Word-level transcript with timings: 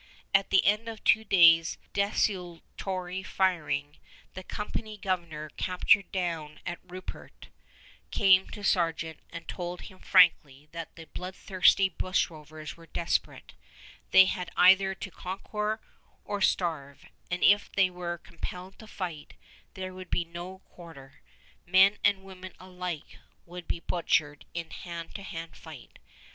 At 0.33 0.49
the 0.49 0.65
end 0.65 0.87
of 0.89 1.03
two 1.03 1.23
days' 1.23 1.77
desultory 1.93 3.21
firing, 3.21 3.97
the 4.33 4.41
company 4.41 4.97
Governor 4.97 5.51
captured 5.57 6.11
down 6.11 6.59
at 6.65 6.79
Rupert 6.83 7.49
came 8.09 8.49
to 8.49 8.63
Sargeant 8.63 9.19
and 9.29 9.47
told 9.47 9.81
him 9.81 9.99
frankly 9.99 10.67
that 10.71 10.95
the 10.95 11.05
bloodthirsty 11.05 11.87
bushrovers 11.87 12.73
were 12.75 12.87
desperate; 12.87 13.53
they 14.09 14.25
had 14.25 14.49
either 14.57 14.95
to 14.95 15.11
conquer 15.11 15.79
or 16.25 16.41
starve, 16.41 17.05
and 17.29 17.43
if 17.43 17.71
they 17.71 17.91
were 17.91 18.17
compelled 18.17 18.79
to 18.79 18.87
fight, 18.87 19.35
there 19.75 19.93
would 19.93 20.09
be 20.09 20.25
no 20.25 20.63
quarter. 20.65 21.21
Men 21.67 21.99
and 22.03 22.23
women 22.23 22.53
alike 22.59 23.19
would 23.45 23.67
be 23.67 23.81
butchered 23.81 24.45
in 24.55 24.71
hand 24.71 25.13
to 25.13 25.21
hand 25.21 25.55
fight. 25.55 25.99